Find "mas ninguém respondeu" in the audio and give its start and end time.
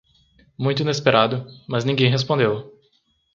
1.67-2.73